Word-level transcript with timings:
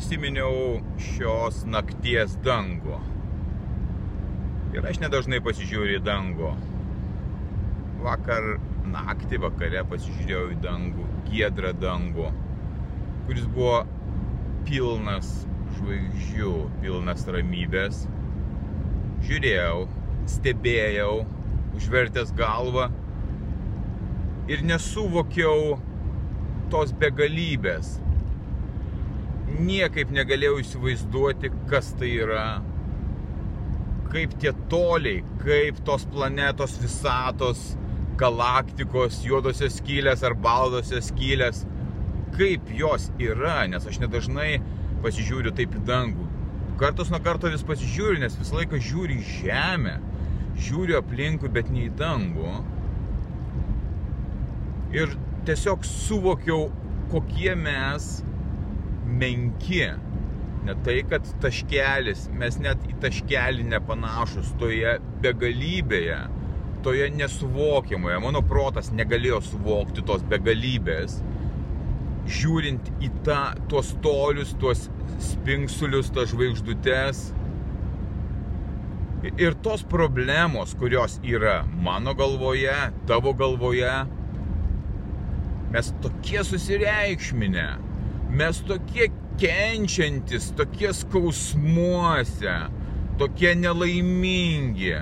Prisiminiau 0.00 0.78
šios 0.96 1.58
nakties 1.68 2.32
dangų. 2.40 2.96
Ir 4.72 4.86
aš 4.88 4.96
nedažnai 5.02 5.42
pasižiūriu 5.44 5.98
į 5.98 6.04
dangų. 6.06 6.54
Vakar 8.00 8.48
naktį 8.94 9.42
vakare 9.44 9.84
pasižiūrėjau 9.92 10.46
į 10.54 10.58
dangų, 10.64 11.04
giedrą 11.28 11.74
dangų, 11.76 12.30
kuris 13.28 13.44
buvo 13.52 13.82
pilnas 14.64 15.44
žvaigždžių, 15.76 16.56
pilnas 16.80 17.28
ramybės. 17.36 18.06
Žiūrėjau, 19.28 19.84
stebėjau, 20.38 21.14
užvertęs 21.76 22.32
galvą 22.40 22.88
ir 24.48 24.64
nesuvokiau 24.64 25.76
tos 26.72 26.96
begalybės, 26.96 27.98
niekaip 29.58 30.12
negalėjau 30.14 30.60
įsivaizduoti, 30.62 31.50
kas 31.70 31.92
tai 31.98 32.12
yra, 32.22 32.44
kaip 34.10 34.34
tie 34.42 34.52
toliai, 34.70 35.22
kaip 35.42 35.80
tos 35.86 36.06
planetos 36.10 36.76
visatos, 36.82 37.62
galaktikos, 38.20 39.22
juodosios 39.24 39.78
skylės 39.80 40.24
ar 40.26 40.36
baldosios 40.36 41.08
skylės, 41.10 41.64
kaip 42.36 42.68
jos 42.76 43.08
yra, 43.22 43.62
nes 43.70 43.86
aš 43.86 44.00
nedažnai 44.02 44.60
pasižiūriu 45.04 45.54
taip 45.56 45.74
į 45.78 45.84
dangų. 45.88 46.28
Kartos 46.80 47.10
nuo 47.12 47.20
karto 47.24 47.50
vis 47.52 47.64
pasižiūriu, 47.66 48.20
nes 48.22 48.36
visą 48.40 48.60
laiką 48.60 48.80
žiūriu 48.80 49.18
į 49.20 49.32
žemę, 49.40 49.96
žiūriu 50.60 50.98
aplinkui, 51.00 51.50
bet 51.52 51.68
ne 51.72 51.86
į 51.88 51.94
dangų. 51.98 52.54
Ir 54.96 55.12
tiesiog 55.48 55.84
suvokiau, 55.86 56.68
kokie 57.12 57.52
mes 57.58 58.20
menki. 59.10 59.84
Ne 60.66 60.74
tai, 60.84 60.98
kad 61.08 61.24
taškelis, 61.40 62.26
mes 62.36 62.58
net 62.60 62.82
į 62.88 62.98
taškelį 63.00 63.64
nepanašus 63.70 64.52
toje 64.60 64.98
begalybėje, 65.24 66.18
toje 66.84 67.08
nesuvokiamoje. 67.16 68.18
Mano 68.20 68.42
protas 68.44 68.92
negalėjo 68.92 69.40
suvokti 69.48 70.04
tos 70.06 70.24
begalybės. 70.28 71.20
Žiūrint 72.30 72.92
į 73.00 73.08
tą, 73.24 73.40
tuos 73.72 73.94
tolius, 74.04 74.52
tuos 74.60 74.88
spinksulius, 75.30 76.12
tas 76.14 76.28
žvaigždutes. 76.34 77.30
Ir 79.30 79.56
tos 79.64 79.82
problemos, 79.84 80.76
kurios 80.80 81.18
yra 81.24 81.62
mano 81.84 82.12
galvoje, 82.16 82.76
tavo 83.08 83.32
galvoje, 83.36 83.92
mes 85.72 85.90
tokie 86.04 86.44
susireikšminę 86.44 87.68
Mes 88.30 88.60
tokie 88.62 89.08
kenčiantis, 89.40 90.52
tokie 90.54 90.92
skausmuose, 90.94 92.52
tokie 93.18 93.54
nelaimingi, 93.58 94.92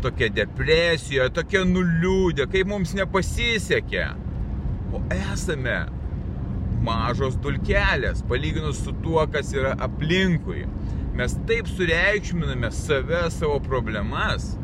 tokie 0.00 0.30
depresijoje, 0.32 1.28
tokie 1.36 1.60
nuliūdę, 1.68 2.46
kaip 2.48 2.70
mums 2.72 2.94
nepasisekė. 2.96 4.06
O 4.96 5.02
esame 5.12 5.76
mažos 6.80 7.36
dulkelės, 7.44 8.24
palyginus 8.30 8.80
su 8.86 8.96
tuo, 9.04 9.26
kas 9.28 9.52
yra 9.52 9.76
aplinkui. 9.84 10.64
Mes 11.20 11.36
taip 11.50 11.68
sureikšminame 11.68 12.72
save, 12.72 13.26
savo 13.36 13.60
problemas, 13.60 14.54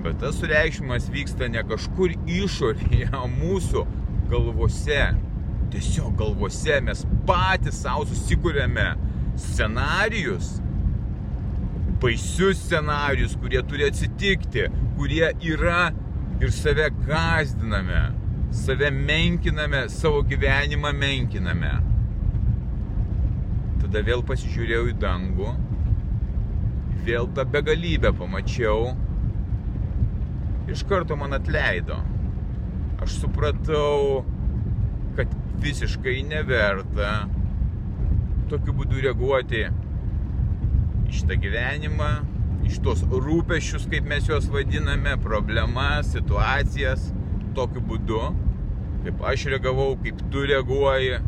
bet 0.00 0.16
tas 0.24 0.40
sureikšmimas 0.40 1.12
vyksta 1.12 1.52
ne 1.52 1.68
kažkur 1.68 2.16
išorėje, 2.24 3.12
mūsų 3.36 3.84
galvose 4.32 5.02
tiesiog 5.72 6.16
galvose 6.18 6.80
mes 6.84 7.04
patys 7.28 7.82
savo 7.82 8.06
susikūrėme 8.08 8.88
scenarijus, 9.38 10.58
baisius 12.02 12.60
scenarijus, 12.64 13.36
kurie 13.40 13.62
turi 13.66 13.86
atsitikti, 13.88 14.68
kurie 14.98 15.30
yra 15.52 15.88
ir 16.42 16.52
save 16.54 16.88
gazdiname, 17.06 18.02
save 18.54 18.90
menkiname, 18.94 19.86
savo 19.92 20.22
gyvenimą 20.26 20.92
menkiname. 20.94 21.74
Tada 23.82 24.02
vėl 24.04 24.24
pasižiūrėjau 24.26 24.88
į 24.90 24.96
dangų, 25.02 25.52
vėl 27.06 27.28
tą 27.34 27.44
begalybę 27.48 28.12
pamačiau, 28.18 28.92
iš 30.68 30.84
karto 30.88 31.16
man 31.16 31.36
atleido. 31.38 31.98
Aš 33.02 33.20
supratau, 33.22 34.24
kad 35.18 35.32
visiškai 35.58 36.20
neverta 36.30 37.26
tokiu 38.48 38.72
būdu 38.78 39.00
reaguoti 39.02 39.64
į 41.08 41.16
šitą 41.18 41.36
gyvenimą, 41.42 42.10
iš 42.68 42.78
tos 42.84 43.02
rūpešius, 43.08 43.88
kaip 43.90 44.06
mes 44.08 44.28
juos 44.28 44.46
vadiname, 44.52 45.16
problemas, 45.24 46.12
situacijas, 46.14 47.08
tokiu 47.56 47.82
būdu, 47.90 48.20
kaip 49.04 49.26
aš 49.32 49.48
reagavau, 49.52 49.90
kaip 50.04 50.22
tu 50.32 50.44
reaguoji, 50.48 51.18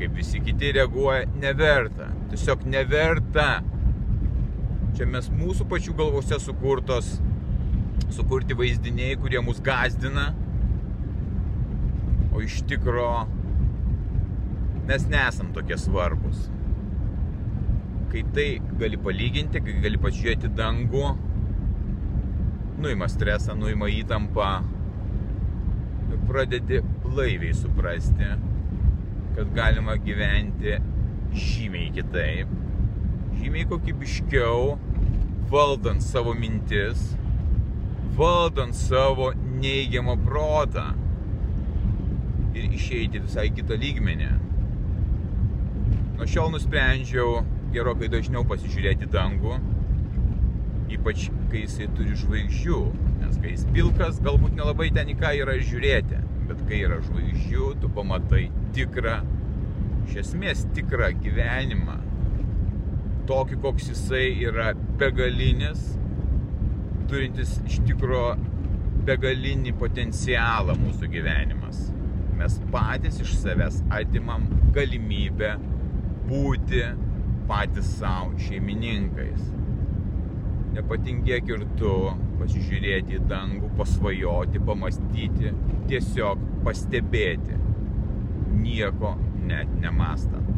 kaip 0.00 0.16
visi 0.18 0.42
kiti 0.44 0.74
reaguoja, 0.76 1.24
neverta. 1.40 2.10
Tiesiog 2.32 2.66
neverta. 2.68 3.48
Čia 4.92 5.08
mes 5.08 5.30
mūsų 5.32 5.66
pačių 5.70 5.96
galvose 5.96 6.36
sukurtos, 6.42 7.14
sukurti 8.12 8.56
vaizdiniai, 8.58 9.16
kurie 9.20 9.40
mus 9.40 9.62
gazdina, 9.64 10.32
o 12.32 12.40
iš 12.40 12.62
tikro 12.68 13.26
mes 14.88 15.06
nesam 15.08 15.52
tokie 15.54 15.78
svarbus. 15.78 16.48
Kai 18.12 18.24
tai 18.34 18.46
gali 18.80 18.98
palyginti, 19.00 19.62
kai 19.64 19.78
gali 19.84 20.00
pažiūrėti 20.00 20.50
dangų, 20.56 21.04
nuima 22.82 23.08
stresą, 23.08 23.54
nuima 23.56 23.88
įtampą 23.92 24.50
pradedi 26.28 26.82
blaiviai 27.04 27.54
suprasti, 27.56 28.28
kad 29.36 29.54
galima 29.56 29.96
gyventi 29.96 30.76
žymiai 31.32 31.92
kitaip, 31.96 32.50
žymiai 33.40 33.68
kokybiškiau, 33.70 34.74
valdant 35.52 36.04
savo 36.04 36.34
mintis, 36.36 37.12
valdant 38.16 38.76
savo 38.76 39.30
neigiamą 39.36 40.18
protą 40.26 40.90
ir 42.54 42.72
išeiti 42.76 43.22
visai 43.22 43.48
kitą 43.54 43.76
lygmenį. 43.80 44.30
Nuo 46.18 46.28
šiol 46.28 46.52
nusprendžiau 46.54 47.40
gerokai 47.72 48.10
dažniau 48.12 48.44
pasižiūrėti 48.48 49.08
dangų, 49.12 49.56
ypač 50.92 51.28
kai 51.52 51.64
jisai 51.64 51.88
turi 51.96 52.16
žvaigždžių, 52.20 52.80
nes 53.22 53.38
kai 53.40 53.54
jis 53.54 53.64
pilkas, 53.72 54.20
galbūt 54.24 54.56
nelabai 54.58 54.90
ten 54.94 55.08
į 55.12 55.16
ką 55.22 55.32
yra 55.40 55.56
žiūrėti, 55.60 56.20
bet 56.50 56.60
kai 56.68 56.82
yra 56.84 57.00
žvaigždžių, 57.06 57.70
tu 57.80 57.90
pamatai 57.96 58.44
tikrą, 58.76 59.18
iš 60.08 60.20
esmės 60.26 60.66
tikrą 60.76 61.08
gyvenimą, 61.24 61.96
tokį, 63.30 63.58
koks 63.64 63.88
jisai 63.94 64.26
yra 64.44 64.72
begalinis, 65.00 65.94
turintis 67.08 67.56
iš 67.64 67.80
tikro 67.88 68.34
begalinį 69.08 69.72
potencialą 69.80 70.76
mūsų 70.78 71.08
gyvenimas 71.10 71.88
mes 72.38 72.58
patys 72.72 73.20
iš 73.24 73.34
savęs 73.42 73.80
atimam 73.92 74.44
galimybę 74.74 75.54
būti 76.28 76.84
patys 77.48 77.90
savo 77.98 78.38
šeimininkais. 78.46 79.50
Nepatingėk 80.72 81.50
ir 81.52 81.66
tu 81.76 81.92
pasižiūrėti 82.40 83.18
į 83.18 83.24
dangų, 83.28 83.74
pasvajoti, 83.76 84.62
pamastyti, 84.66 85.52
tiesiog 85.90 86.46
pastebėti, 86.64 87.58
nieko 88.62 89.16
net 89.48 89.68
nemastant. 89.82 90.51